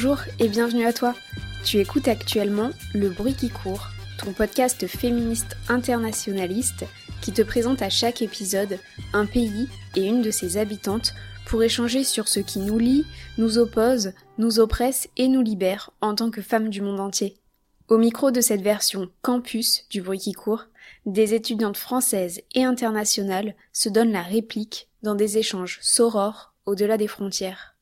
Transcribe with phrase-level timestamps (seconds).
[0.00, 1.12] Bonjour et bienvenue à toi.
[1.64, 6.84] Tu écoutes actuellement Le bruit qui court, ton podcast féministe internationaliste
[7.20, 8.78] qui te présente à chaque épisode
[9.12, 11.14] un pays et une de ses habitantes
[11.46, 13.06] pour échanger sur ce qui nous lie,
[13.38, 17.36] nous oppose, nous oppresse et nous libère en tant que femmes du monde entier.
[17.88, 20.66] Au micro de cette version campus du bruit qui court,
[21.06, 27.08] des étudiantes françaises et internationales se donnent la réplique dans des échanges sorores au-delà des
[27.08, 27.74] frontières.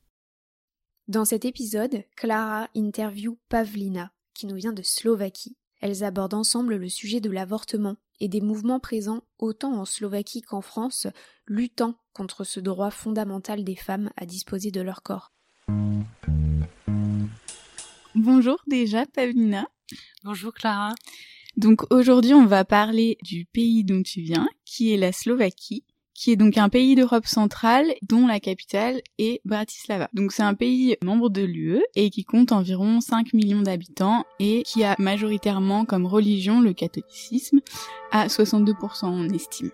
[1.09, 5.57] Dans cet épisode, Clara interview Pavlina, qui nous vient de Slovaquie.
[5.81, 10.63] Elles abordent ensemble le sujet de l'avortement et des mouvements présents autant en Slovaquie qu'en
[10.63, 11.07] France,
[11.47, 15.31] luttant contre ce droit fondamental des femmes à disposer de leur corps.
[18.17, 19.69] Bonjour déjà, Pavlina.
[20.25, 20.93] Bonjour Clara.
[21.57, 25.85] Donc aujourd'hui, on va parler du pays dont tu viens, qui est la Slovaquie
[26.17, 30.09] qui est donc un pays d'Europe centrale dont la capitale est Bratislava.
[30.15, 34.63] Donc c'est un pays membre de l'UE et qui compte environ 5 millions d'habitants et
[34.63, 37.61] qui a majoritairement comme religion le catholicisme
[38.11, 39.71] à 62% on estime.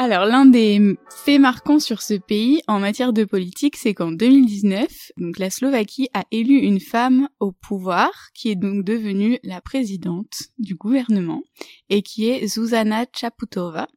[0.00, 4.86] Alors l'un des faits marquants sur ce pays en matière de politique, c'est qu'en 2019,
[5.16, 10.50] donc la Slovaquie a élu une femme au pouvoir qui est donc devenue la présidente
[10.60, 11.42] du gouvernement
[11.90, 13.88] et qui est Zuzana Chaputova.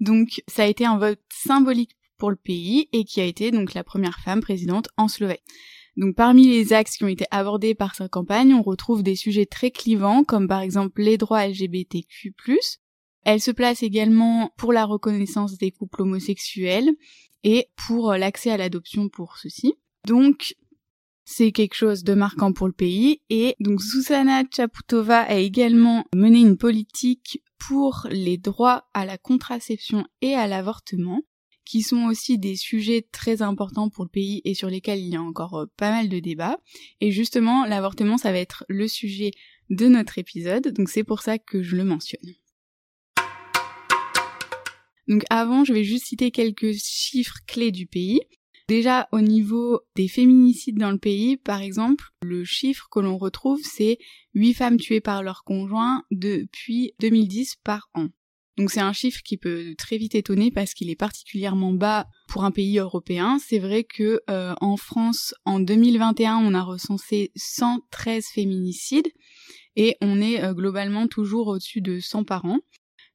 [0.00, 3.74] Donc ça a été un vote symbolique pour le pays et qui a été donc
[3.74, 5.42] la première femme présidente en Slovaquie.
[5.96, 9.46] Donc parmi les axes qui ont été abordés par sa campagne, on retrouve des sujets
[9.46, 12.34] très clivants comme par exemple les droits LGBTQ+.
[13.24, 16.90] Elle se place également pour la reconnaissance des couples homosexuels
[17.42, 19.74] et pour l'accès à l'adoption pour ceux-ci.
[20.06, 20.54] Donc
[21.24, 23.20] c'est quelque chose de marquant pour le pays.
[23.28, 30.06] Et donc Susanna Chaputova a également mené une politique pour les droits à la contraception
[30.20, 31.22] et à l'avortement,
[31.64, 35.16] qui sont aussi des sujets très importants pour le pays et sur lesquels il y
[35.16, 36.58] a encore euh, pas mal de débats.
[37.00, 39.32] Et justement, l'avortement, ça va être le sujet
[39.68, 42.34] de notre épisode, donc c'est pour ça que je le mentionne.
[45.08, 48.20] Donc avant, je vais juste citer quelques chiffres clés du pays.
[48.68, 53.60] Déjà, au niveau des féminicides dans le pays, par exemple, le chiffre que l'on retrouve,
[53.62, 53.96] c'est
[54.34, 58.08] 8 femmes tuées par leur conjoint depuis 2010 par an.
[58.58, 62.44] Donc c'est un chiffre qui peut très vite étonner parce qu'il est particulièrement bas pour
[62.44, 63.38] un pays européen.
[63.38, 69.08] C'est vrai que euh, en France, en 2021, on a recensé 113 féminicides
[69.76, 72.58] et on est euh, globalement toujours au-dessus de 100 par an.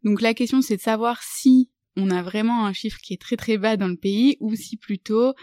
[0.03, 3.37] Donc la question c'est de savoir si on a vraiment un chiffre qui est très
[3.37, 5.33] très bas dans le pays ou si plutôt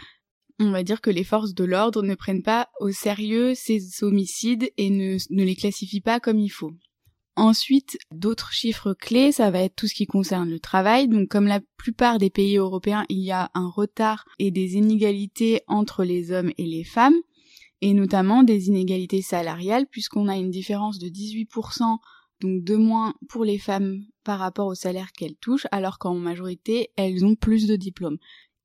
[0.61, 4.71] on va dire que les forces de l'ordre ne prennent pas au sérieux ces homicides
[4.77, 6.73] et ne, les classifient pas comme il faut.
[7.37, 11.09] Ensuite, d'autres chiffres clés, ça va être tout ce qui concerne le travail.
[11.09, 15.63] Donc comme la plupart des pays européens, il y a un retard et des inégalités
[15.67, 17.17] entre les hommes et les femmes,
[17.81, 21.97] et notamment des inégalités salariales, puisqu'on a une différence de 18%
[22.41, 26.91] donc de moins pour les femmes par rapport au salaire qu'elles touchent, alors qu'en majorité,
[26.97, 28.19] elles ont plus de diplômes.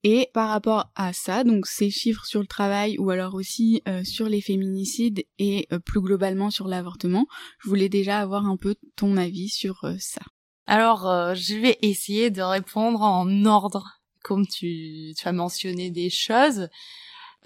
[0.07, 4.03] Et par rapport à ça, donc ces chiffres sur le travail ou alors aussi euh,
[4.03, 7.25] sur les féminicides et euh, plus globalement sur l'avortement,
[7.57, 10.21] je voulais déjà avoir un peu ton avis sur euh, ça.
[10.67, 11.03] Alors,
[11.35, 16.69] je vais essayer de répondre en ordre, comme tu, tu as mentionné des choses.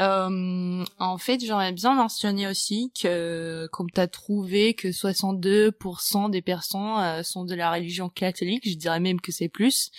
[0.02, 6.42] Euh, en fait, j'aimerais bien mentionner aussi que, comme tu as trouvé que 62% des
[6.42, 9.92] personnes euh, sont de la religion catholique, je dirais même que c'est plus,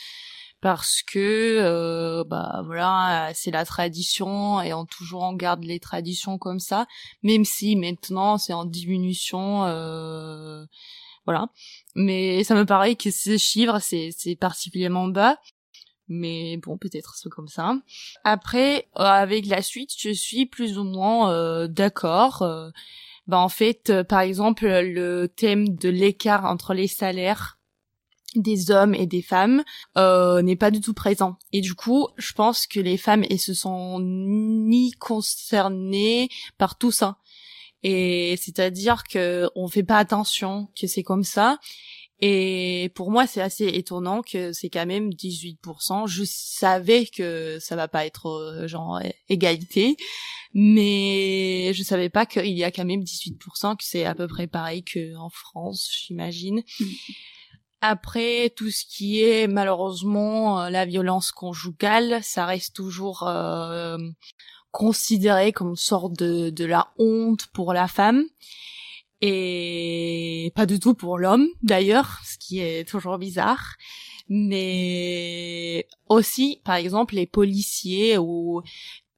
[0.62, 1.18] parce que,
[1.60, 6.86] euh, bah voilà, c'est la tradition et on toujours on garde les traditions comme ça,
[7.22, 9.64] même si maintenant c'est en diminution.
[9.66, 10.64] Euh,
[11.26, 11.48] voilà,
[11.94, 15.38] mais ça me paraît que ces chiffres c'est c'est particulièrement bas
[16.10, 17.74] mais bon, peut-être c'est comme ça.
[18.24, 22.42] Après, euh, avec la suite, je suis plus ou moins euh, d'accord.
[22.42, 22.70] Euh,
[23.28, 27.58] bah en fait, par exemple, le thème de l'écart entre les salaires
[28.34, 29.62] des hommes et des femmes
[29.96, 31.36] n'est pas du tout présent.
[31.52, 36.28] Et du coup, je pense que les femmes elles se sont ni concernées
[36.58, 37.18] par tout ça.
[37.82, 41.58] Et c'est-à-dire que on fait pas attention que c'est comme ça
[42.20, 46.06] Et pour moi, c'est assez étonnant que c'est quand même 18%.
[46.06, 49.00] Je savais que ça va pas être euh, genre
[49.30, 49.96] égalité,
[50.52, 54.46] mais je savais pas qu'il y a quand même 18%, que c'est à peu près
[54.46, 56.62] pareil qu'en France, j'imagine.
[57.80, 63.96] Après, tout ce qui est malheureusement euh, la violence conjugale, ça reste toujours euh,
[64.70, 68.26] considéré comme une sorte de, de la honte pour la femme
[69.20, 73.74] et pas du tout pour l'homme d'ailleurs, ce qui est toujours bizarre.
[74.28, 78.62] Mais aussi, par exemple, les policiers ou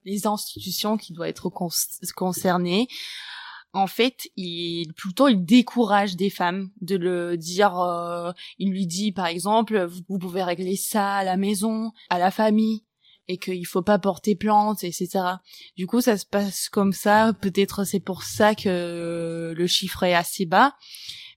[0.05, 1.51] les institutions qui doivent être
[2.15, 2.89] concernées,
[3.75, 7.79] en fait, il plutôt il décourage des femmes de le dire.
[7.79, 12.31] Euh, il lui dit, par exemple, vous pouvez régler ça à la maison, à la
[12.31, 12.85] famille
[13.29, 15.09] et qu'il faut pas porter plainte, etc.
[15.77, 17.33] Du coup, ça se passe comme ça.
[17.41, 20.75] Peut-être c'est pour ça que le chiffre est assez bas.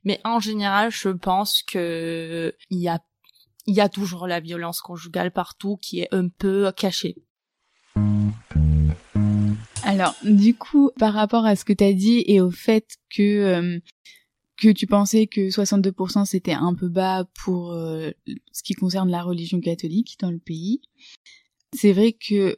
[0.04, 3.00] Mais en général, je pense que il y a,
[3.66, 7.16] il y a toujours la violence conjugale partout qui est un peu cachée.
[9.84, 13.22] Alors, du coup, par rapport à ce que tu as dit et au fait que
[13.22, 13.80] euh,
[14.58, 18.12] que tu pensais que 62% c'était un peu bas pour euh,
[18.52, 20.82] ce qui concerne la religion catholique dans le pays,
[21.76, 22.58] c'est vrai que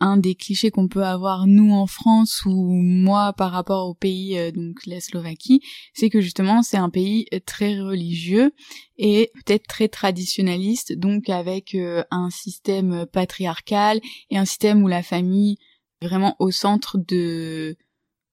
[0.00, 4.38] un des clichés qu'on peut avoir nous en France ou moi par rapport au pays
[4.38, 5.60] euh, donc la Slovaquie,
[5.92, 8.52] c'est que justement c'est un pays très religieux
[8.96, 14.00] et peut-être très traditionnaliste, donc avec euh, un système patriarcal
[14.30, 15.56] et un système où la famille
[16.00, 17.76] est vraiment au centre de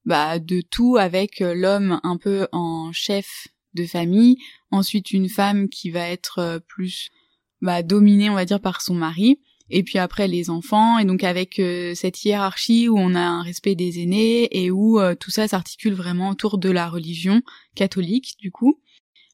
[0.04, 4.36] bah de tout avec euh, l'homme un peu en chef de famille,
[4.70, 7.10] ensuite une femme qui va être plus
[7.60, 10.98] bah dominée on va dire par son mari et puis après les enfants.
[10.98, 15.00] Et donc avec euh, cette hiérarchie où on a un respect des aînés et où
[15.00, 17.42] euh, tout ça s'articule vraiment autour de la religion
[17.74, 18.80] catholique du coup.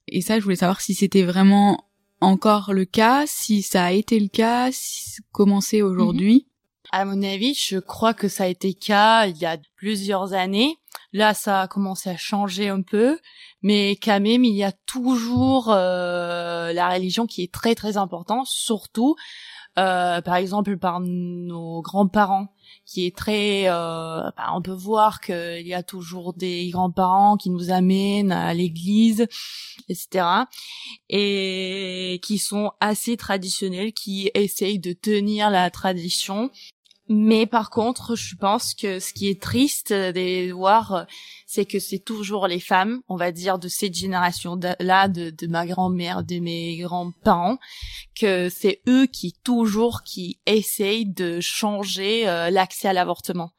[0.09, 1.89] Et ça je voulais savoir si c'était vraiment
[2.21, 6.47] encore le cas si ça a été le cas si, comment c'est aujourd'hui.
[6.91, 10.33] À mon avis je crois que ça a été le cas il y a plusieurs
[10.33, 10.77] années.
[11.13, 13.19] Là ça a commencé à changer un peu.
[13.63, 18.47] Mais quand même il y a toujours euh, la religion qui est très très importante
[18.49, 19.15] surtout
[19.77, 22.49] par exemple par nos grands-parents
[22.85, 27.51] qui est très euh, bah, on peut voir qu'il y a toujours des grands-parents qui
[27.51, 29.27] nous amènent à l'église
[29.89, 30.25] etc
[31.09, 36.51] et qui sont assez traditionnels qui essayent de tenir la tradition
[37.09, 41.07] mais par contre, je pense que ce qui est triste de voir,
[41.47, 46.23] c'est que c'est toujours les femmes, on va dire, de cette génération-là, de, ma grand-mère,
[46.23, 47.59] de mes grands-parents,
[48.15, 53.51] que c'est eux qui toujours qui essayent de changer euh, l'accès à l'avortement.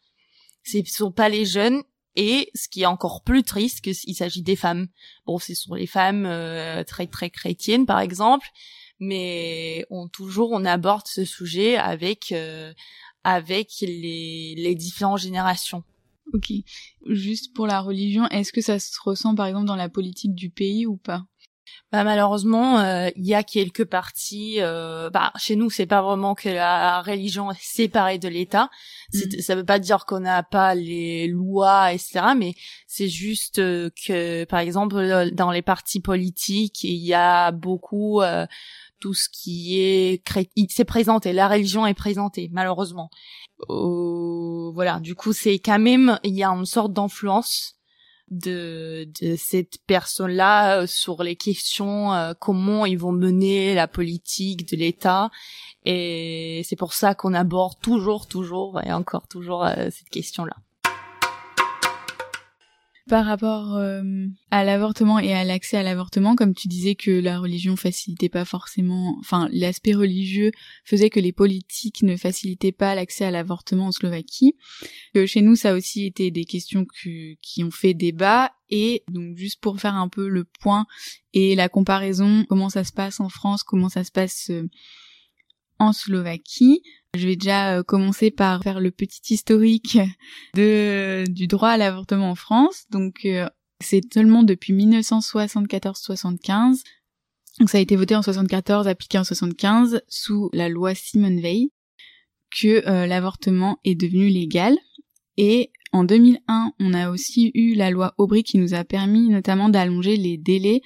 [0.63, 1.83] Ce sont pas les jeunes.
[2.15, 4.87] Et ce qui est encore plus triste, qu'il s'agit des femmes.
[5.25, 8.47] Bon, ce sont les femmes euh, très très chrétiennes, par exemple,
[8.99, 12.71] mais on toujours on aborde ce sujet avec euh,
[13.23, 15.83] avec les, les différentes générations.
[16.33, 16.51] Ok.
[17.07, 20.49] Juste pour la religion, est-ce que ça se ressent par exemple dans la politique du
[20.49, 21.25] pays ou pas?
[21.91, 24.55] Bah, malheureusement, euh, il y a quelques parties.
[24.59, 28.69] Euh, bah, chez nous, c'est pas vraiment que la religion est séparée de l'État.
[29.13, 29.41] Mm.
[29.41, 32.33] Ça veut pas dire qu'on n'a pas les lois, etc.
[32.35, 32.55] Mais
[32.87, 38.47] c'est juste euh, que, par exemple, dans les partis politiques, il y a beaucoup euh,
[39.03, 40.23] tout ce qui est
[40.69, 43.09] c'est présenté, la religion est présentée malheureusement.
[43.69, 47.75] Euh, voilà, du coup c'est quand même il y a une sorte d'influence
[48.31, 54.69] de de cette personne-là euh, sur les questions euh, comment ils vont mener la politique
[54.71, 55.29] de l'État
[55.83, 60.55] et c'est pour ça qu'on aborde toujours toujours et encore toujours cette question-là
[63.09, 64.01] par rapport euh,
[64.49, 68.45] à l'avortement et à l'accès à l'avortement, comme tu disais que la religion facilitait pas
[68.45, 70.51] forcément, enfin l'aspect religieux
[70.85, 74.55] faisait que les politiques ne facilitaient pas l'accès à l'avortement en Slovaquie.
[75.13, 78.51] Que chez nous, ça a aussi été des questions qui ont fait débat.
[78.69, 80.87] Et donc juste pour faire un peu le point
[81.33, 84.67] et la comparaison, comment ça se passe en France, comment ça se passe euh,
[85.77, 86.81] en Slovaquie.
[87.15, 89.99] Je vais déjà euh, commencer par faire le petit historique
[90.55, 92.85] de, du droit à l'avortement en France.
[92.89, 93.47] Donc, euh,
[93.81, 96.81] c'est seulement depuis 1974-75.
[97.59, 101.69] Donc, ça a été voté en 74, appliqué en 75 sous la loi Simone Veil
[102.49, 104.75] que euh, l'avortement est devenu légal.
[105.37, 109.69] Et en 2001, on a aussi eu la loi Aubry qui nous a permis notamment
[109.69, 110.81] d'allonger les délais,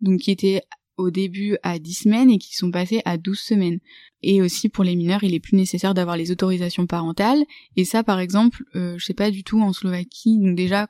[0.00, 0.62] donc qui étaient
[0.96, 3.78] au début à 10 semaines et qui sont passés à 12 semaines.
[4.22, 7.42] Et aussi pour les mineurs, il est plus nécessaire d'avoir les autorisations parentales.
[7.76, 10.38] Et ça, par exemple, euh, je sais pas du tout en Slovaquie.
[10.38, 10.88] Donc déjà,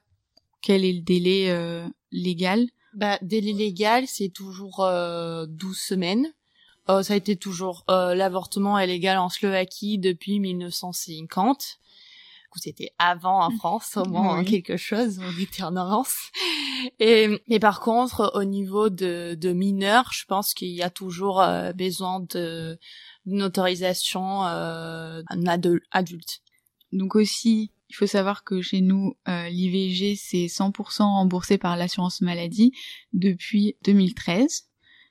[0.60, 2.66] quel est le délai euh, légal?
[2.94, 6.32] Bah, délai légal, c'est toujours euh, 12 semaines.
[6.88, 11.78] Euh, ça a été toujours euh, l'avortement est légal en Slovaquie depuis 1950.
[12.58, 14.44] C'était avant en France, au moins Oui.
[14.44, 16.16] quelque chose, on était en avance.
[16.98, 21.40] Et mais par contre, au niveau de, de mineurs, je pense qu'il y a toujours
[21.40, 22.78] euh, besoin de
[23.24, 25.22] d'une autorisation euh,
[25.92, 26.40] adulte.
[26.90, 32.20] Donc aussi, il faut savoir que chez nous, euh, l'IVG, c'est 100% remboursé par l'assurance
[32.20, 32.72] maladie
[33.12, 34.64] depuis 2013.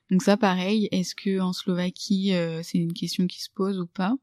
[0.10, 3.88] Donc ça, pareil, est-ce que en Slovaquie, euh, c'est une question qui se pose ou
[3.88, 4.14] pas?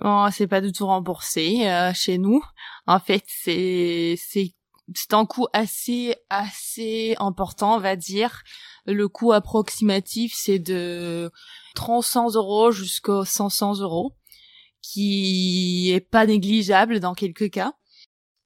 [0.00, 2.42] Bon, c'est pas du tout remboursé euh, chez nous.
[2.86, 4.52] En fait, c'est c'est
[4.94, 8.42] c'est un coût assez assez important, on va dire.
[8.86, 11.30] Le coût approximatif, c'est de
[11.74, 14.12] 300 euros jusqu'aux 500 euros,
[14.82, 17.72] qui est pas négligeable dans quelques cas.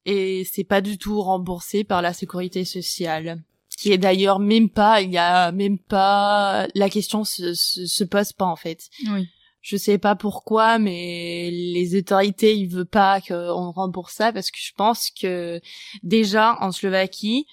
[0.05, 3.43] Et c'est pas du tout remboursé par la sécurité sociale.
[3.77, 8.05] Qui est d'ailleurs même pas, il y a même pas, la question se, se, se
[8.05, 8.89] pose pas en fait.
[9.07, 9.29] Oui.
[9.69, 14.57] Je sais pas pourquoi, mais les autorités, ils veulent pas qu'on rembourse ça parce que
[14.59, 15.61] je pense que
[16.03, 17.45] déjà en Slovaquie,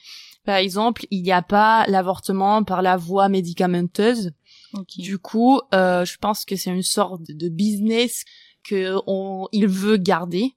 [0.45, 4.31] par exemple, il n'y a pas l'avortement par la voie médicamenteuse.
[4.97, 8.23] Du coup, euh, je pense que c'est une sorte de business
[8.63, 10.55] que on, il veut garder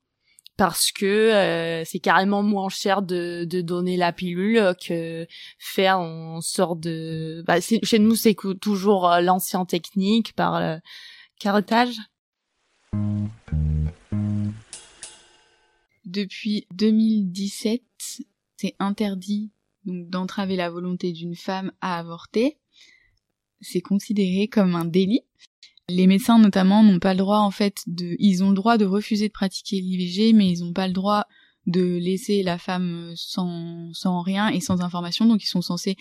[0.56, 5.26] parce que euh, c'est carrément moins cher de, de donner la pilule que
[5.58, 7.42] faire en sorte de.
[7.48, 10.78] Bah, chez nous, c'est toujours euh, l'ancien technique par
[11.38, 11.96] carottage.
[16.04, 17.82] Depuis 2017,
[18.56, 19.50] c'est interdit
[19.84, 22.58] d'entraver la volonté d'une femme à avorter.
[23.60, 25.22] C'est considéré comme un délit.
[25.88, 28.84] Les médecins notamment n'ont pas le droit en fait de ils ont le droit de
[28.84, 31.24] refuser de pratiquer l'IVG mais ils n'ont pas le droit
[31.66, 35.96] de laisser la femme sans sans rien et sans information donc ils sont censés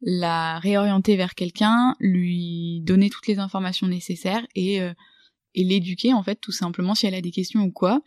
[0.00, 4.92] la réorienter vers quelqu'un, lui donner toutes les informations nécessaires et euh,
[5.54, 8.02] et l'éduquer en fait tout simplement si elle a des questions ou quoi.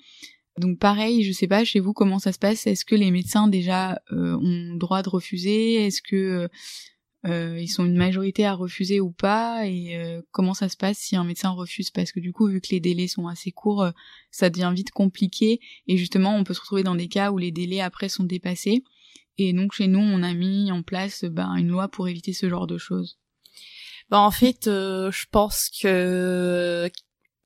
[0.58, 2.68] Donc pareil, je sais pas chez vous comment ça se passe.
[2.68, 5.76] Est-ce que les médecins déjà euh, ont droit de refuser?
[5.76, 6.50] Est-ce que
[7.28, 9.68] euh, ils sont une majorité à refuser ou pas?
[9.68, 11.92] Et euh, comment ça se passe si un médecin refuse?
[11.92, 13.92] Parce que du coup, vu que les délais sont assez courts, euh,
[14.32, 15.60] ça devient vite compliqué.
[15.88, 18.84] Et justement, on peut se retrouver dans des cas où les délais après sont dépassés.
[19.38, 22.50] Et donc chez nous, on a mis en place ben, une loi pour éviter ce
[22.50, 23.18] genre de choses.
[24.10, 26.90] Bah, en fait, euh, je pense que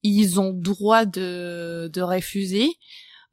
[0.04, 2.70] ils ont droit de, de refuser.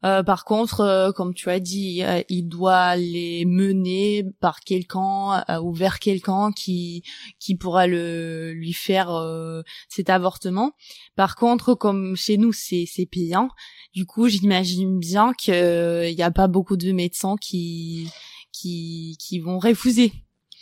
[0.05, 5.43] Euh, par contre, euh, comme tu as dit, euh, il doit les mener par quelqu'un
[5.49, 7.03] euh, ou vers quelqu'un qui
[7.39, 10.73] qui pourra le lui faire euh, cet avortement.
[11.15, 13.47] Par contre, comme chez nous c'est c'est payant,
[13.93, 18.09] du coup j'imagine bien que il y a pas beaucoup de médecins qui
[18.53, 20.13] qui qui vont refuser.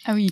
[0.06, 0.32] Ah oui.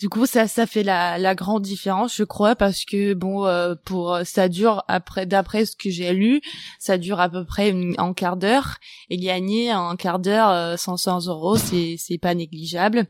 [0.00, 3.74] Du coup, ça, ça fait la, la grande différence, je crois, parce que bon, euh,
[3.84, 6.40] pour ça dure après, d'après ce que j'ai lu,
[6.78, 8.78] ça dure à peu près une, un quart d'heure.
[9.10, 13.08] Et gagner un quart d'heure euh, 500 euros, c'est c'est pas négligeable.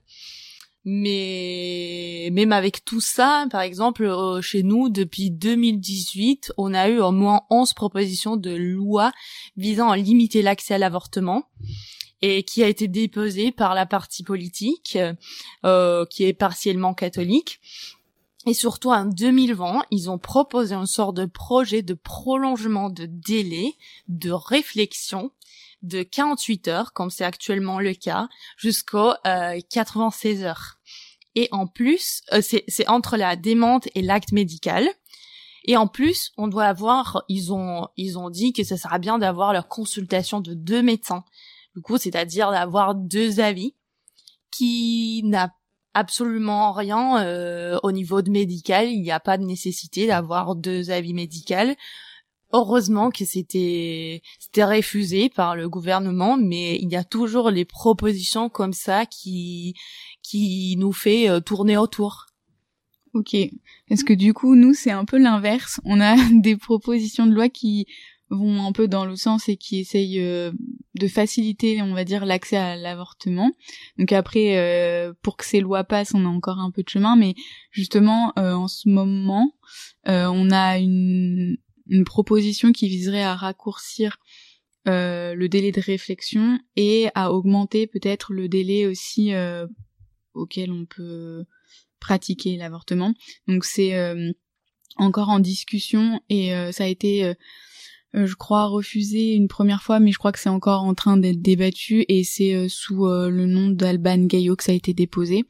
[0.85, 6.99] Mais même avec tout ça, par exemple, euh, chez nous, depuis 2018, on a eu
[6.99, 9.13] au moins 11 propositions de loi
[9.57, 11.45] visant à limiter l'accès à l'avortement
[12.23, 14.99] et qui a été déposée par la partie politique
[15.65, 17.61] euh, qui est partiellement catholique.
[18.47, 23.75] Et surtout en 2020, ils ont proposé une sorte de projet de prolongement de délai,
[24.09, 25.31] de réflexion
[25.83, 30.79] de 48 heures, comme c'est actuellement le cas, jusqu'aux euh, 96 heures.
[31.35, 34.89] Et en plus, euh, c'est entre la démente et l'acte médical.
[35.65, 39.19] Et en plus, on doit avoir, ils ont, ils ont dit que ça sera bien
[39.19, 41.25] d'avoir leur consultation de deux médecins.
[41.75, 43.75] Du coup, c'est-à-dire d'avoir deux avis
[44.51, 45.55] qui n'a
[45.95, 48.89] absolument rien euh, au niveau de médical.
[48.89, 51.75] Il n'y a pas de nécessité d'avoir deux avis médicaux.
[52.53, 58.49] Heureusement que c'était c'était refusé par le gouvernement, mais il y a toujours les propositions
[58.49, 59.75] comme ça qui
[60.23, 62.27] qui nous fait euh, tourner autour.
[63.15, 63.37] Ok.
[63.89, 65.81] Parce que du coup, nous, c'est un peu l'inverse?
[65.85, 67.87] On a des propositions de loi qui
[68.31, 70.53] vont un peu dans le sens et qui essayent euh,
[70.95, 73.53] de faciliter, on va dire, l'accès à l'avortement.
[73.99, 77.17] Donc après, euh, pour que ces lois passent, on a encore un peu de chemin,
[77.17, 77.35] mais
[77.71, 79.55] justement, euh, en ce moment,
[80.09, 81.57] euh, on a une,
[81.89, 84.19] une proposition qui viserait à raccourcir
[84.89, 89.33] euh, le délai de réflexion et à augmenter peut-être le délai aussi
[90.35, 91.45] auquel on peut
[91.99, 93.13] pratiquer l'avortement.
[93.47, 93.95] Donc c'est
[94.97, 97.35] encore en discussion et ça a été
[98.13, 101.41] je crois, refusé une première fois, mais je crois que c'est encore en train d'être
[101.41, 105.45] débattu et c'est sous le nom d'Alban Gaillot que ça a été déposé.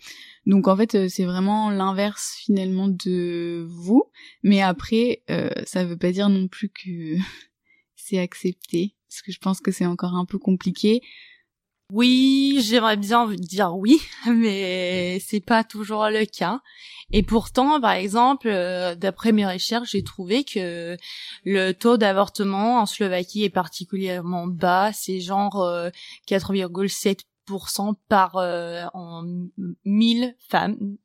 [0.47, 4.05] Donc en fait, c'est vraiment l'inverse finalement de vous,
[4.43, 5.23] mais après,
[5.65, 7.17] ça veut pas dire non plus que
[7.97, 11.01] c'est accepté, parce que je pense que c'est encore un peu compliqué.
[11.93, 16.61] Oui, j'aimerais bien dire oui, mais c'est pas toujours le cas.
[17.13, 20.97] Et pourtant, par exemple, euh, d'après mes recherches, j'ai trouvé que
[21.45, 24.93] le taux d'avortement en Slovaquie est particulièrement bas.
[24.93, 25.57] C'est genre
[26.29, 29.25] 4,7% euh, par euh, en
[29.85, 30.97] 1000 femmes.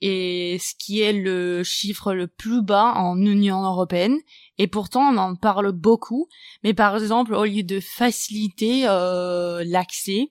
[0.00, 4.16] Et ce qui est le chiffre le plus bas en Union européenne.
[4.58, 6.28] Et pourtant, on en parle beaucoup.
[6.62, 10.30] Mais par exemple, au lieu de faciliter euh, l'accès,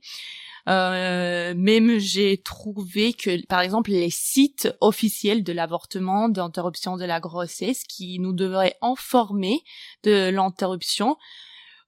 [0.67, 7.19] euh, même j'ai trouvé que, par exemple, les sites officiels de l'avortement, d'interruption de la
[7.19, 9.61] grossesse, qui nous devraient informer
[10.03, 11.17] de l'interruption,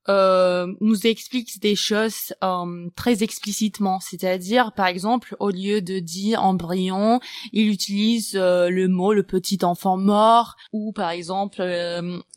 [0.07, 3.99] euh, nous explique des choses euh, très explicitement.
[3.99, 7.19] C'est-à-dire, par exemple, au lieu de dire embryon,
[7.51, 11.61] il utilise euh, le mot le petit enfant mort, ou par exemple,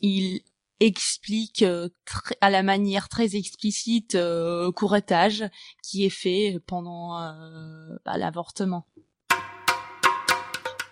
[0.01, 0.41] il
[0.79, 1.63] explique
[2.41, 5.45] à la manière très explicite euh, courretage
[5.81, 7.11] qui est fait pendant
[8.05, 8.85] bah, l'avortement.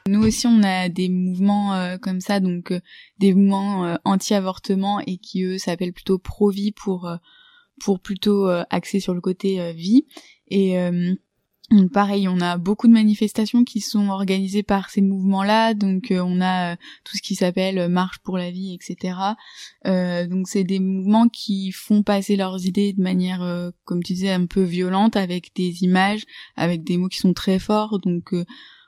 [0.08, 2.80] Nous aussi, on a des mouvements euh, comme ça, donc euh,
[3.20, 7.10] des mouvements euh, anti-avortement et qui eux s'appellent plutôt pro-vie pour
[7.80, 10.06] pour plutôt axer sur le côté vie.
[10.50, 10.76] Et
[11.92, 15.74] pareil, on a beaucoup de manifestations qui sont organisées par ces mouvements-là.
[15.74, 19.18] Donc on a tout ce qui s'appelle marche pour la vie, etc.
[19.84, 24.46] donc c'est des mouvements qui font passer leurs idées de manière, comme tu disais, un
[24.46, 26.22] peu violente, avec des images,
[26.56, 27.98] avec des mots qui sont très forts.
[27.98, 28.36] Donc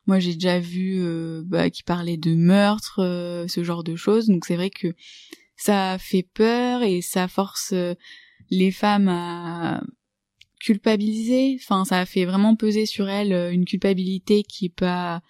[0.05, 4.27] moi, j'ai déjà vu euh, bah, qui parlait de meurtre, euh, ce genre de choses.
[4.27, 4.93] Donc c'est vrai que
[5.55, 7.95] ça fait peur et ça force euh,
[8.50, 9.81] les femmes à
[10.60, 11.58] culpabiliser.
[11.62, 15.21] Enfin, ça fait vraiment peser sur elles une culpabilité qui est pas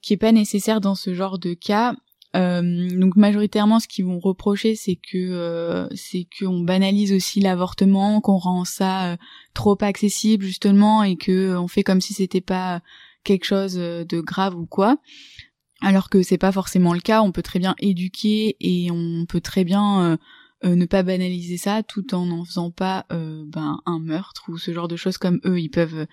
[0.00, 1.94] qui est pas nécessaire dans ce genre de cas.
[2.34, 8.64] donc majoritairement, ce qu'ils vont reprocher, c'est que c'est qu'on banalise aussi l'avortement, qu'on rend
[8.64, 9.18] ça
[9.54, 12.80] trop accessible justement, et que on fait comme si c'était pas
[13.24, 14.98] quelque chose euh, de grave ou quoi.
[15.80, 19.40] Alors que c'est pas forcément le cas, on peut très bien éduquer et on peut
[19.40, 20.16] très bien euh,
[20.64, 24.72] euh, ne pas banaliser ça tout en n'en faisant pas ben un meurtre ou ce
[24.72, 26.06] genre de choses comme eux ils peuvent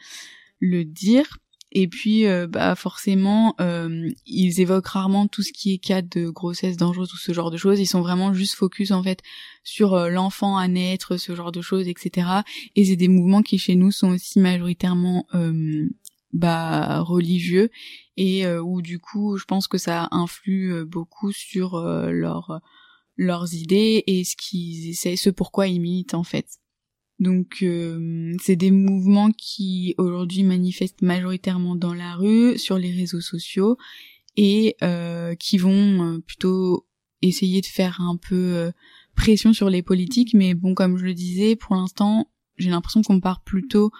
[0.59, 1.37] le dire.
[1.71, 3.55] Et puis, bah forcément,
[4.25, 7.57] ils évoquent rarement tout ce qui est cas de grossesse dangereuse ou ce genre de
[7.57, 7.81] choses.
[7.81, 9.19] Ils sont vraiment juste focus en fait
[9.63, 12.29] sur l'enfant à naître, ce genre de choses, etc.
[12.77, 15.25] Et c'est des mouvements qui chez nous sont aussi majoritairement
[16.35, 17.69] bah religieux
[18.17, 22.61] et euh, où du coup je pense que ça influe euh, beaucoup sur euh, leur
[23.15, 26.47] leurs idées et ce qu'ils essaient ce pourquoi ils militent en fait.
[27.19, 27.63] Donc
[28.41, 33.77] c'est des mouvements qui aujourd'hui manifestent majoritairement dans la rue sur les réseaux sociaux
[34.35, 34.75] et
[35.39, 36.85] qui vont plutôt
[37.21, 38.69] essayer de faire un peu
[39.15, 40.33] pression sur les politiques.
[40.33, 43.93] Mais bon comme je le disais pour l'instant j'ai l'impression qu'on part plutôt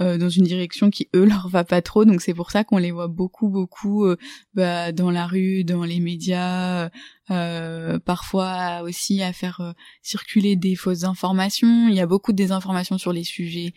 [0.00, 2.04] euh, dans une direction qui eux leur va pas trop.
[2.04, 4.16] Donc c'est pour ça qu'on les voit beaucoup beaucoup euh,
[4.54, 6.90] bah, dans la rue dans les médias
[7.30, 11.88] euh, parfois aussi à faire euh, circuler des fausses informations.
[11.88, 13.74] Il y a beaucoup de désinformations sur les sujets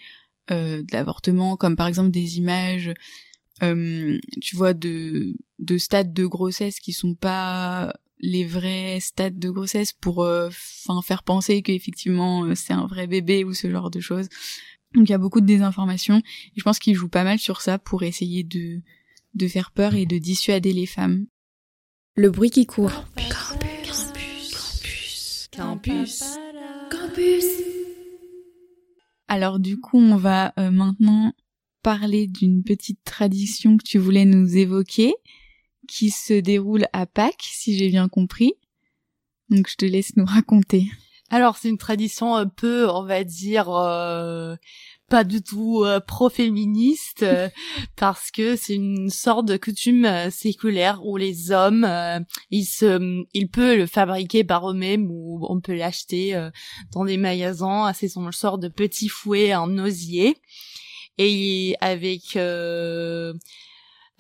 [0.49, 2.93] de l'avortement comme par exemple des images
[3.62, 9.93] tu vois de de stades de grossesse qui sont pas les vrais stades de grossesse
[9.93, 14.27] pour enfin faire penser qu'effectivement c'est un vrai bébé ou ce genre de choses
[14.93, 16.17] donc il y a beaucoup de désinformation.
[16.17, 18.82] Et je pense qu'ils jouent pas mal sur ça pour essayer de,
[19.34, 21.25] de faire peur et de dissuader les femmes.
[22.15, 23.06] Le bruit qui court.
[23.15, 24.12] Campus.
[24.45, 25.49] Campus.
[25.51, 26.23] Campus.
[26.91, 27.45] Campus.
[29.27, 31.34] Alors du coup, on va euh, maintenant
[31.82, 35.13] parler d'une petite tradition que tu voulais nous évoquer,
[35.88, 38.53] qui se déroule à Pâques, si j'ai bien compris.
[39.49, 40.88] Donc je te laisse nous raconter.
[41.29, 44.55] Alors c'est une tradition un peu, on va dire, euh,
[45.09, 47.49] pas du tout euh, pro-féministe, euh,
[47.95, 51.88] parce que c'est une sorte de coutume séculaire où les hommes,
[52.51, 56.49] ils se, ils peuvent le fabriquer par eux-mêmes ou on peut l'acheter
[56.91, 57.91] dans des magasins.
[57.93, 60.38] C'est une sorte de petit fouet en osier
[61.17, 62.38] et avec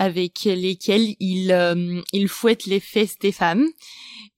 [0.03, 3.67] avec lesquels ils ils fouettent les fesses des femmes.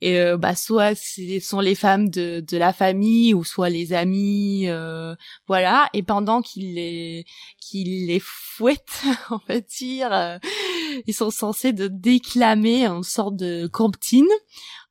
[0.01, 3.93] Et euh, bah soit ce sont les femmes de, de la famille ou soit les
[3.93, 5.15] amis euh,
[5.47, 5.89] voilà.
[5.93, 7.25] Et pendant qu'ils les
[7.59, 10.37] qu'ils les fouettent on va dire euh,
[11.07, 14.27] ils sont censés de déclamer une sorte de comptine.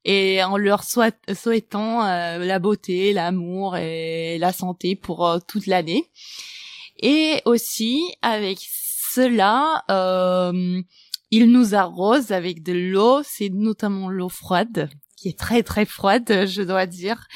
[0.07, 6.11] Et en leur souhaitant la beauté, l'amour et la santé pour toute l'année.
[7.01, 8.59] Et aussi avec
[9.15, 10.83] cela, euh,
[11.31, 16.47] il nous arrose avec de l'eau, c'est notamment l'eau froide, qui est très très froide,
[16.47, 17.27] je dois dire.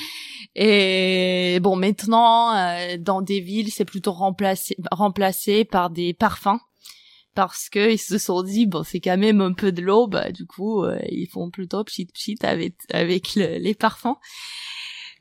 [0.55, 6.61] Et bon, maintenant, euh, dans des villes, c'est plutôt remplacé, remplacé par des parfums.
[7.35, 10.33] Parce que ils se sont dit bon c'est quand même un peu de l'eau bah
[10.33, 14.17] du coup euh, ils font plutôt pchit pchit avec avec les parfums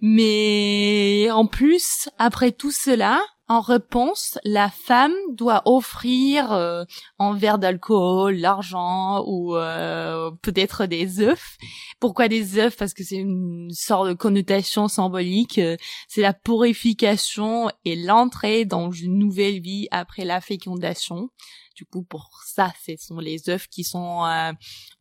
[0.02, 6.84] mais en plus après tout cela en réponse, la femme doit offrir euh,
[7.20, 11.58] un verre d'alcool, l'argent ou euh, peut-être des œufs.
[12.00, 12.76] Pourquoi des œufs?
[12.76, 15.62] Parce que c'est une sorte de connotation symbolique.
[16.08, 21.30] C'est la purification et l'entrée dans une nouvelle vie après la fécondation.
[21.78, 24.52] Du coup, pour ça, ce sont les œufs qui sont, euh,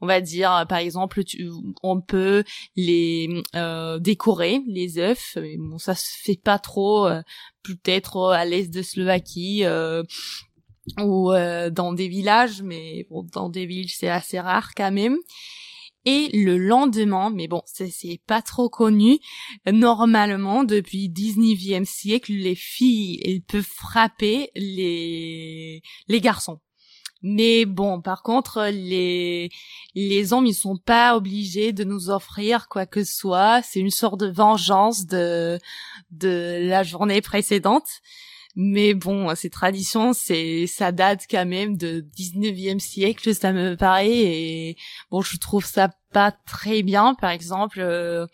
[0.02, 1.22] on va dire, par exemple,
[1.82, 2.44] on peut
[2.76, 5.38] les euh, décorer, les œufs.
[5.56, 7.22] Bon, ça se fait pas trop, euh,
[7.74, 9.64] peut-être à l'est de Slovaquie
[11.00, 11.32] ou
[11.70, 15.16] dans des villages, mais bon, dans des villes, c'est assez rare quand même.
[16.08, 19.18] Et le lendemain, mais bon, c'est pas trop connu,
[19.66, 26.60] normalement, depuis 19e siècle, les filles, elles peuvent frapper les, les garçons.
[27.28, 29.50] Mais bon, par contre, les
[29.96, 33.62] les hommes, ils sont pas obligés de nous offrir quoi que ce soit.
[33.62, 35.58] C'est une sorte de vengeance de
[36.12, 37.88] de la journée précédente.
[38.54, 44.08] Mais bon, ces traditions, c'est ça date quand même de 19e siècle, ça me paraît.
[44.08, 44.76] Et
[45.10, 47.14] bon, je trouve ça pas très bien.
[47.14, 48.26] Par exemple, euh,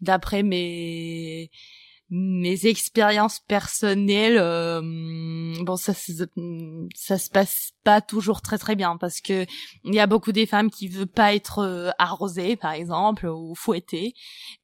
[0.00, 1.50] d'après mes
[2.10, 4.80] mes expériences personnelles euh,
[5.62, 9.46] bon ça ça se passe pas toujours très très bien parce que
[9.84, 13.54] il y a beaucoup des femmes qui veulent pas être euh, arrosées par exemple ou
[13.54, 14.14] fouettées.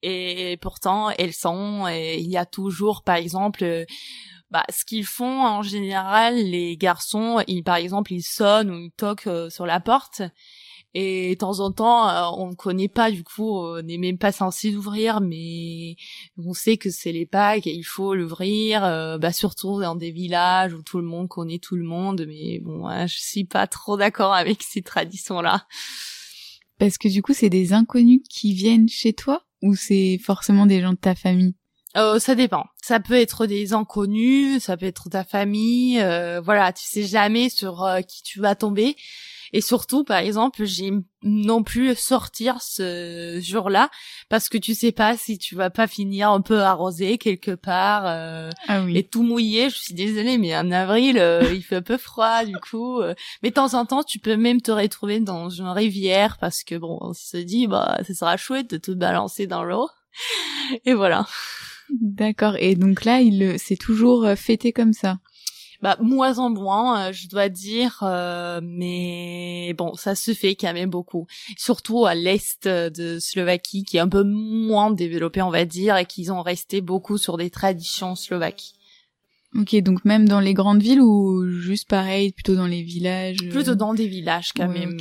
[0.03, 3.87] Et pourtant elles sont et il y a toujours par exemple
[4.51, 8.93] bah, ce qu'ils font en général les garçons ils par exemple ils sonnent ou ils
[8.93, 10.23] toquent euh, sur la porte
[10.99, 14.17] et de temps en temps, euh, on ne connaît pas, du coup, on n'est même
[14.17, 15.97] pas censé l'ouvrir, mais
[16.39, 20.11] on sait que c'est les Pâques et il faut l'ouvrir, euh, bah, surtout dans des
[20.11, 22.25] villages où tout le monde connaît tout le monde.
[22.27, 25.67] Mais bon, je suis pas trop d'accord avec ces traditions-là.
[26.79, 30.81] Parce que du coup, c'est des inconnus qui viennent chez toi ou c'est forcément des
[30.81, 31.55] gens de ta famille?
[31.97, 32.65] Euh, ça dépend.
[32.83, 35.97] Ça peut être des inconnus, ça peut être ta famille.
[36.45, 38.97] voilà, tu sais jamais sur qui tu vas tomber.
[39.53, 43.91] Et surtout, par exemple, j'ai non plus sortir ce jour-là
[44.29, 48.05] parce que tu sais pas si tu vas pas finir un peu arrosé quelque part
[48.07, 48.99] euh, ah oui.
[48.99, 49.71] et tout mouillé.
[49.71, 53.01] Je suis désolée, mais en avril, euh, il fait un peu froid du coup.
[53.01, 53.15] Euh.
[53.43, 56.75] mais de temps en temps, tu peux même te retrouver dans une rivière parce que
[56.75, 59.89] bon, on se dit bah ça sera chouette de te balancer dans l'eau.
[60.85, 61.27] Et voilà.
[61.91, 62.57] D'accord.
[62.59, 65.19] Et donc là, il c'est toujours fêté comme ça
[65.83, 70.73] bah moins en moins, euh, je dois dire, euh, mais bon, ça se fait quand
[70.73, 71.27] même beaucoup.
[71.57, 76.07] Surtout à l'est de Slovaquie, qui est un peu moins développé, on va dire, et
[76.07, 78.76] qu'ils ont resté beaucoup sur des traditions slovaques.
[79.59, 83.51] Ok, donc même dans les grandes villes ou juste pareil, plutôt dans les villages euh?
[83.51, 84.97] Plutôt dans des villages quand même.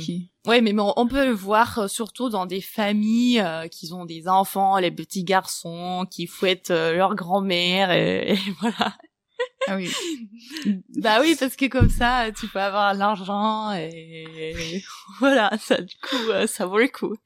[0.46, 4.90] Ouais, mais on peut le voir surtout dans des familles qui ont des enfants, les
[4.92, 8.96] petits garçons qui fouettent leur grand-mère et voilà.
[9.68, 9.90] Ah oui.
[10.96, 14.82] bah oui, parce que comme ça, tu peux avoir l'argent et
[15.18, 17.16] voilà, ça du coup, euh, ça vaut le coup.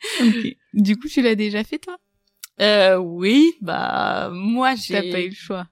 [0.73, 1.99] Du coup, tu l'as déjà fait toi?
[2.61, 4.95] Euh, Oui, bah moi j'ai.
[4.95, 5.67] T'as pas eu le choix.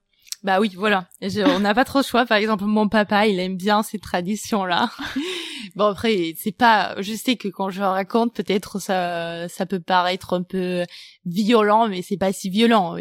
[0.45, 1.09] Bah oui, voilà.
[1.21, 2.25] on n'a pas trop le choix.
[2.25, 4.91] Par exemple, mon papa, il aime bien ces traditions-là.
[5.77, 6.95] bon après, c'est pas.
[7.01, 10.85] Je sais que quand je raconte, peut-être ça, ça peut paraître un peu
[11.25, 12.97] violent, mais c'est pas si violent.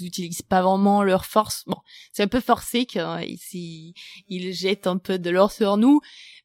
[0.00, 1.64] Ils utilisent pas vraiment leur force.
[1.66, 1.76] Bon,
[2.12, 3.94] c'est un peu forcé qu'ils
[4.28, 6.00] ils jettent un peu de l'or sur nous,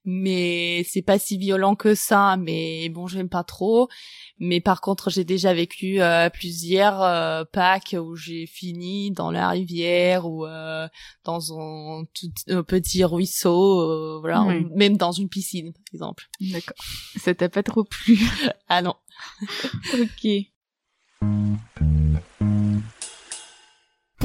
[0.05, 2.37] mais c'est pas si violent que ça.
[2.37, 3.89] Mais bon, j'aime pas trop.
[4.39, 9.49] Mais par contre, j'ai déjà vécu euh, plusieurs euh, Pâques où j'ai fini dans la
[9.49, 10.87] rivière ou euh,
[11.23, 16.29] dans un, tout, un, petit ruisseau, euh, voilà, même dans une piscine, par exemple.
[16.39, 16.77] D'accord.
[17.17, 18.19] Ça t'a pas trop plu
[18.67, 18.95] Ah non.
[19.93, 20.27] ok.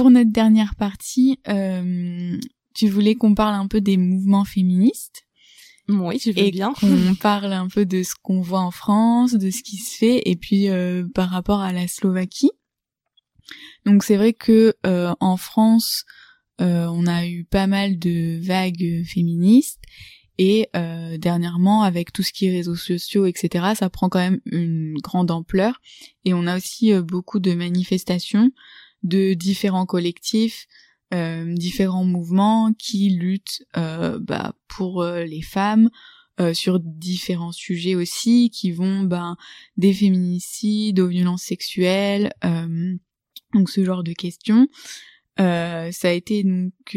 [0.00, 2.38] Pour notre dernière partie, euh,
[2.74, 5.26] tu voulais qu'on parle un peu des mouvements féministes.
[5.90, 6.72] Oui, je veux et bien.
[6.72, 10.22] qu'on parle un peu de ce qu'on voit en France, de ce qui se fait,
[10.24, 12.50] et puis euh, par rapport à la Slovaquie.
[13.84, 16.06] Donc c'est vrai que euh, en France,
[16.58, 19.82] on a eu pas mal de vagues féministes,
[20.38, 24.40] Et euh, dernièrement, avec tout ce qui est réseaux sociaux, etc., ça prend quand même
[24.46, 25.78] une grande ampleur.
[26.24, 28.50] Et on a aussi euh, beaucoup de manifestations
[29.02, 30.66] de différents collectifs,
[31.12, 35.90] euh, différents mouvements qui luttent euh, bah, pour euh, les femmes,
[36.54, 39.36] sur différents sujets aussi, qui vont ben,
[39.76, 42.32] des féminicides aux violences sexuelles,
[43.52, 44.66] donc ce genre de questions.
[45.36, 46.96] ça a été donc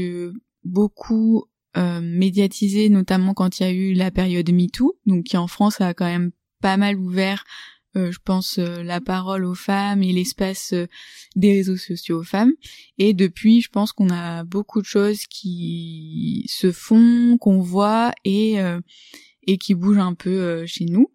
[0.63, 1.43] beaucoup
[1.75, 5.93] médiatisé, notamment quand il y a eu la période MeToo, donc qui en France a
[5.93, 7.43] quand même pas mal ouvert
[7.95, 10.87] euh, je pense, euh, la parole aux femmes et l'espace euh,
[11.35, 12.53] des réseaux sociaux aux femmes.
[12.97, 18.57] Et depuis, je pense qu'on a beaucoup de choses qui se font, qu'on voit et
[19.45, 21.11] et qui bougent un peu chez nous.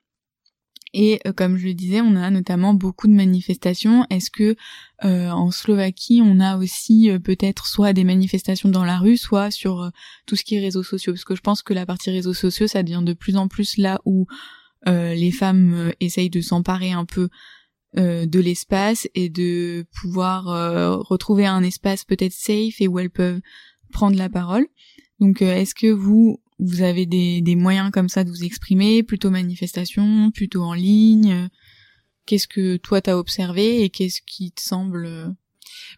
[0.94, 4.04] Et comme je le disais, on a notamment beaucoup de manifestations.
[4.10, 4.56] Est-ce que
[5.02, 9.90] en Slovaquie, on a aussi peut-être soit des manifestations dans la rue, soit sur
[10.26, 11.12] tout ce qui est réseaux sociaux?
[11.12, 13.78] Parce que je pense que la partie réseaux sociaux, ça devient de plus en plus
[13.78, 14.34] là où euh,
[14.86, 17.28] les femmes euh, essayent de s'emparer un peu
[17.96, 20.44] euh, de l'espace et de pouvoir
[21.08, 23.40] retrouver un espace peut-être safe et où elles peuvent
[23.92, 24.66] prendre la parole.
[25.20, 29.30] Donc est-ce que vous vous avez des, des moyens comme ça de vous exprimer, plutôt
[29.30, 31.48] manifestation, plutôt en ligne?
[32.26, 35.34] Qu'est-ce que toi t'as observé et qu'est-ce qui te semble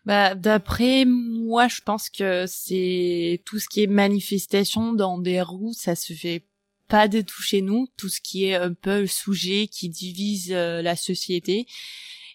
[0.05, 5.73] bah, d'après moi, je pense que c'est tout ce qui est manifestation dans des roues,
[5.73, 6.47] ça se fait
[6.91, 10.53] pas de tout chez nous, tout ce qui est un peu le sujet qui divise
[10.53, 11.67] euh, la société.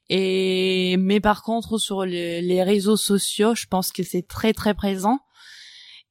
[0.09, 5.19] Et mais par contre sur les réseaux sociaux, je pense que c'est très très présent.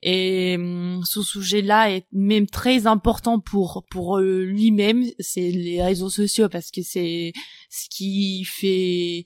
[0.03, 6.49] Et hum, ce sujet-là est même très important pour pour lui-même, c'est les réseaux sociaux
[6.49, 7.33] parce que c'est
[7.71, 9.25] ce qui fait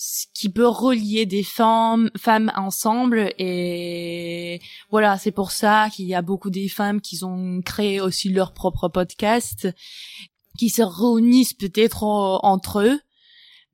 [0.00, 6.14] ce qui peut relier des femmes, femmes ensemble et voilà, c'est pour ça qu'il y
[6.14, 9.66] a beaucoup des femmes qui ont créé aussi leur propre podcast,
[10.56, 13.00] qui se réunissent peut-être entre eux,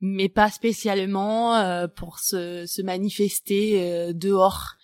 [0.01, 4.77] mais pas spécialement euh, pour se, se manifester euh, dehors.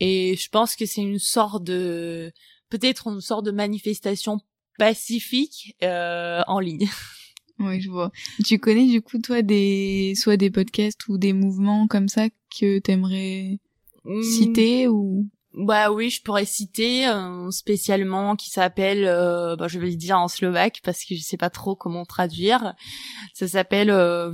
[0.00, 2.30] Et je pense que c'est une sorte de,
[2.68, 4.38] peut-être une sorte de manifestation
[4.78, 6.90] pacifique euh, en ligne.
[7.60, 8.12] Oui, je vois.
[8.44, 12.78] Tu connais du coup toi des soit des podcasts ou des mouvements comme ça que
[12.78, 13.58] t'aimerais
[14.04, 14.22] mmh.
[14.22, 15.26] citer ou?
[15.54, 20.16] Bah oui, je pourrais citer un spécialement qui s'appelle, euh, bah, je vais le dire
[20.16, 22.74] en slovaque parce que je sais pas trop comment traduire.
[23.34, 24.32] Ça s'appelle euh,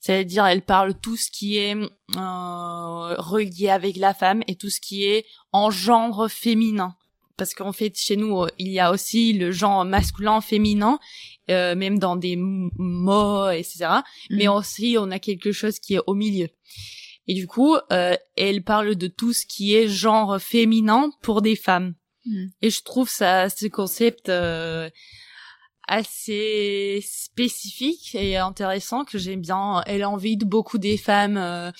[0.00, 4.80] c'est-à-dire elle parle tout ce qui est euh, relié avec la femme et tout ce
[4.80, 6.96] qui est en genre féminin
[7.36, 10.98] parce qu'en fait chez nous il y a aussi le genre masculin féminin
[11.50, 13.86] euh, même dans des mots etc
[14.30, 14.36] mm.
[14.36, 16.48] mais aussi on a quelque chose qui est au milieu
[17.26, 21.56] et du coup euh, elle parle de tout ce qui est genre féminin pour des
[21.56, 21.94] femmes
[22.26, 22.46] mm.
[22.62, 24.88] et je trouve ça ce concept euh,
[25.86, 29.82] assez spécifique et intéressant que j'aime bien.
[29.86, 31.70] Elle invite beaucoup des femmes euh,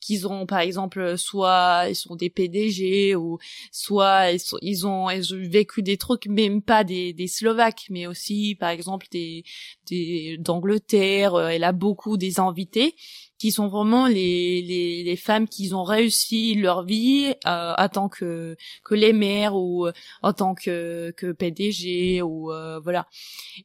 [0.00, 3.38] qui ont par exemple soit ils sont des PDG ou
[3.72, 8.06] soit ils, ils ont ils ont vécu des trucs même pas des, des Slovaques mais
[8.06, 9.44] aussi par exemple des
[9.88, 11.38] des d'Angleterre.
[11.40, 12.94] Elle a beaucoup des invités
[13.38, 18.08] qui sont vraiment les, les, les femmes qui ont réussi leur vie euh, en tant
[18.08, 19.92] que que les mères ou euh,
[20.22, 23.06] en tant que que PDG ou euh, voilà.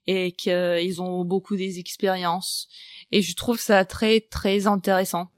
[0.08, 2.68] Et qu'ils ont beaucoup des expériences.
[3.12, 5.30] Et je trouve ça très très intéressant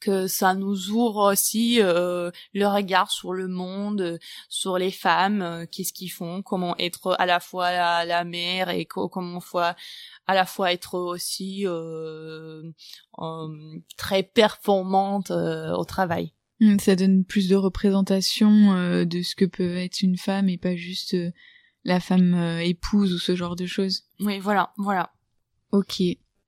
[0.00, 5.66] que ça nous ouvre aussi euh, le regard sur le monde, sur les femmes, euh,
[5.70, 9.76] qu'est-ce qu'ils font, comment être à la fois la, la mère et comment fois
[10.26, 12.62] à la fois être aussi euh,
[13.18, 13.48] euh
[13.96, 16.32] très performante au travail.
[16.60, 20.76] Mmh, ça donne plus de représentation de ce que peut être une femme et pas
[20.76, 21.16] juste
[21.84, 24.04] la femme épouse ou ce genre de choses.
[24.20, 25.12] Oui, voilà, voilà.
[25.72, 26.02] Ok.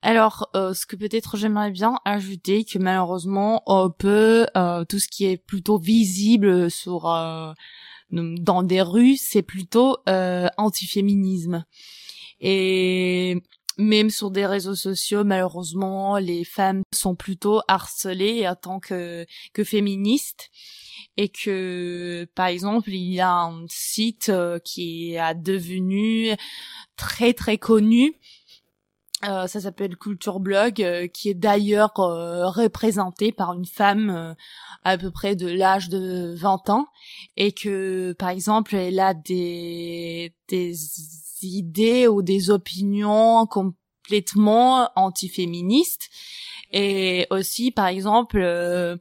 [0.05, 5.07] Alors, euh, ce que peut-être j'aimerais bien ajouter, que malheureusement, on peut euh, tout ce
[5.07, 7.53] qui est plutôt visible sur euh,
[8.11, 9.97] dans des rues, c'est plutôt
[10.57, 11.63] antiféminisme.
[12.41, 13.37] Et
[13.77, 19.63] même sur des réseaux sociaux, malheureusement, les femmes sont plutôt harcelées en tant que que
[19.63, 20.49] féministes
[21.15, 24.31] et que par exemple il y a un site
[24.65, 26.35] qui a devenu
[26.97, 28.15] très très connu
[29.27, 34.35] euh, ça s'appelle Culture Blog, euh, qui est d'ailleurs euh, représenté par une femme
[34.83, 36.87] à peu près de l'âge de 20 ans,
[37.37, 40.75] et que, par exemple, elle a des, des
[41.41, 46.09] idées ou des opinions qu'on complètement antiféministe.
[46.75, 48.97] Et aussi par exemple euh,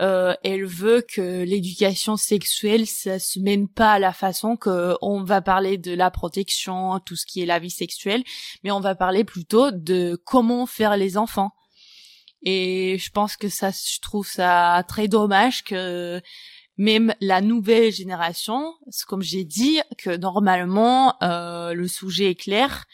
[0.00, 5.24] euh, elle veut que l'éducation sexuelle ça se mène pas à la façon que on
[5.24, 8.22] va parler de la protection tout ce qui est la vie sexuelle
[8.62, 11.50] mais on va parler plutôt de comment faire les enfants.
[12.42, 16.22] Et je pense que ça je trouve ça très dommage que
[16.76, 18.74] même la nouvelle génération,
[19.08, 22.86] comme j'ai dit, que normalement euh, le sujet est clair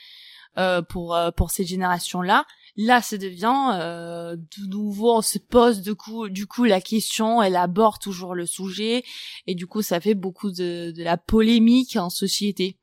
[0.59, 2.45] euh, pour euh, pour cette génération-là.
[2.77, 7.43] Là, ça devient euh, de nouveau, on se pose du coup, du coup la question,
[7.43, 9.05] elle aborde toujours le sujet,
[9.47, 12.79] et du coup, ça fait beaucoup de, de la polémique en société.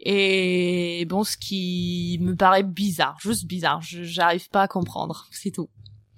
[0.00, 5.68] Et bon, ce qui me paraît bizarre, juste bizarre, j'arrive pas à comprendre, c'est tout.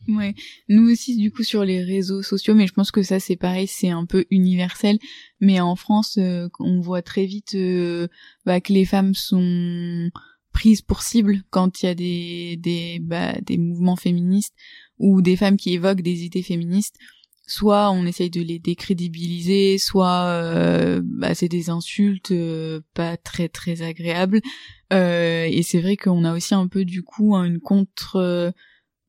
[0.08, 0.34] Ouais,
[0.68, 3.68] nous aussi du coup sur les réseaux sociaux, mais je pense que ça c'est pareil,
[3.68, 4.98] c'est un peu universel.
[5.40, 8.08] Mais en France, euh, on voit très vite euh,
[8.44, 10.10] bah, que les femmes sont
[10.52, 14.54] prises pour cible quand il y a des des bah, des mouvements féministes
[14.98, 16.96] ou des femmes qui évoquent des idées féministes.
[17.46, 22.32] Soit on essaye de les décrédibiliser, soit euh, bah, c'est des insultes
[22.94, 24.40] pas très très agréables.
[24.90, 28.52] et c'est vrai qu'on a aussi un peu du coup une contre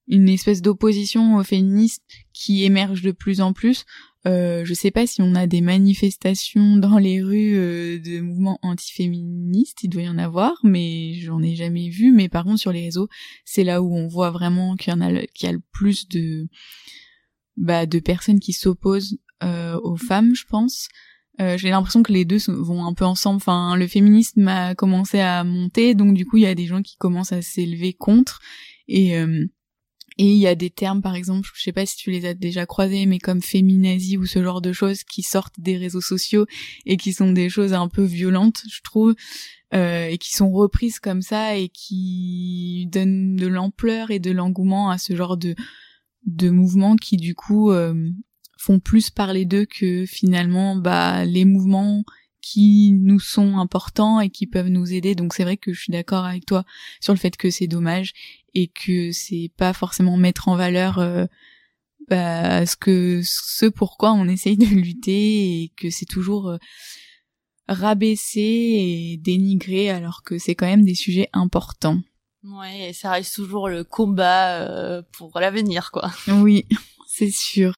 [0.08, 2.03] une espèce d'opposition aux féministes
[2.34, 3.86] qui émerge de plus en plus.
[4.26, 8.60] Euh, je sais pas si on a des manifestations dans les rues euh, de mouvements
[8.62, 12.12] antiféministes, il doit y en avoir, mais j'en ai jamais vu.
[12.14, 13.10] Mais par contre sur les réseaux,
[13.44, 16.08] c'est là où on voit vraiment qu'il y en a, qu'il y a le plus
[16.08, 16.48] de,
[17.58, 20.88] bah, de personnes qui s'opposent euh, aux femmes, je pense.
[21.40, 23.38] J'ai l'impression que les deux vont un peu ensemble.
[23.38, 26.82] Enfin, le féminisme a commencé à monter, donc du coup, il y a des gens
[26.84, 28.40] qui commencent à s'élever contre.
[28.88, 29.18] Et
[30.17, 32.34] et il y a des termes, par exemple, je sais pas si tu les as
[32.34, 36.45] déjà croisés, mais comme féminazie ou ce genre de choses qui sortent des réseaux sociaux
[36.86, 39.15] et qui sont des choses un peu violentes, je trouve,
[39.73, 44.89] euh, et qui sont reprises comme ça et qui donnent de l'ampleur et de l'engouement
[44.89, 45.56] à ce genre de
[46.26, 48.10] de mouvements qui du coup euh,
[48.58, 52.04] font plus parler d'eux que finalement bah les mouvements
[52.43, 55.15] qui nous sont importants et qui peuvent nous aider.
[55.15, 56.65] Donc c'est vrai que je suis d'accord avec toi
[56.99, 58.13] sur le fait que c'est dommage
[58.53, 61.25] et que c'est pas forcément mettre en valeur euh,
[62.10, 66.58] bah, ce que ce pourquoi on essaye de lutter et que c'est toujours euh,
[67.69, 72.01] rabaisser et dénigrer alors que c'est quand même des sujets importants.
[72.43, 76.12] Ouais, et ça reste toujours le combat euh, pour l'avenir quoi.
[76.27, 76.65] Oui,
[77.08, 77.73] c'est sûr.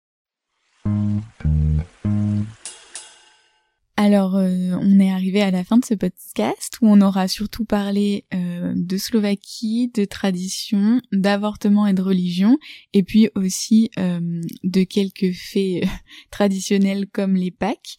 [4.05, 7.65] Alors, euh, on est arrivé à la fin de ce podcast où on aura surtout
[7.65, 12.59] parlé euh, de Slovaquie, de tradition, d'avortement et de religion,
[12.93, 15.85] et puis aussi euh, de quelques faits
[16.29, 17.97] traditionnels comme les Pâques.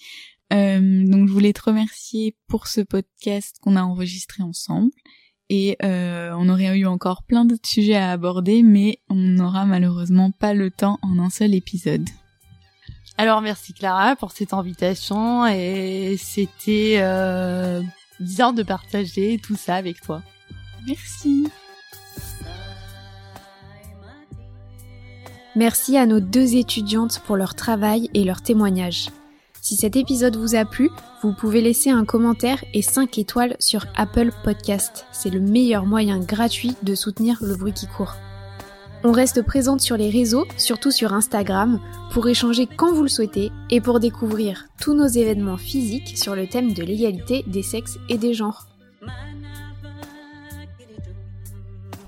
[0.53, 4.93] donc, je voulais te remercier pour ce podcast qu'on a enregistré ensemble.
[5.49, 10.55] Et on aurait eu encore plein d'autres sujets à aborder, mais on n'aura malheureusement pas
[10.55, 12.09] le temps en un seul épisode.
[13.19, 17.81] Alors merci Clara pour cette invitation et c'était euh,
[18.21, 20.23] bizarre de partager tout ça avec toi.
[20.87, 21.49] Merci.
[25.55, 29.09] Merci à nos deux étudiantes pour leur travail et leur témoignage.
[29.63, 30.91] Si cet épisode vous a plu,
[31.23, 35.07] vous pouvez laisser un commentaire et 5 étoiles sur Apple Podcast.
[35.13, 38.15] C'est le meilleur moyen gratuit de soutenir le bruit qui court.
[39.09, 41.79] On reste présente sur les réseaux, surtout sur Instagram,
[42.13, 46.49] pour échanger quand vous le souhaitez et pour découvrir tous nos événements physiques sur le
[46.49, 48.67] thème de l'égalité des sexes et des genres.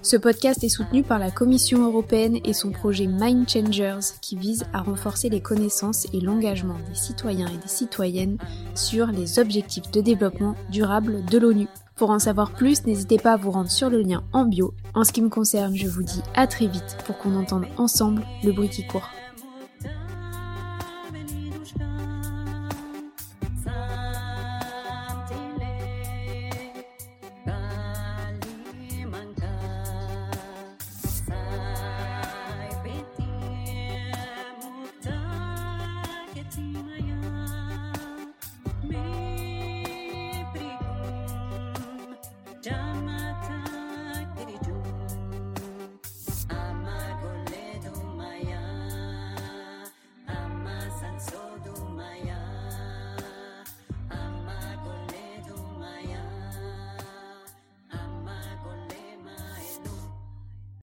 [0.02, 4.64] Ce podcast est soutenu par la Commission européenne et son projet Mind Changers qui vise
[4.72, 8.38] à renforcer les connaissances et l'engagement des citoyens et des citoyennes
[8.74, 11.68] sur les objectifs de développement durable de l'ONU.
[11.98, 14.72] Pour en savoir plus, n'hésitez pas à vous rendre sur le lien en bio.
[14.94, 18.22] En ce qui me concerne, je vous dis à très vite pour qu'on entende ensemble
[18.44, 19.10] le bruit qui court.